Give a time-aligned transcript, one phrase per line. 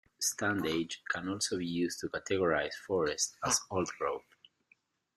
[0.17, 4.23] Stand age can also be used to categorize forest as old-growth.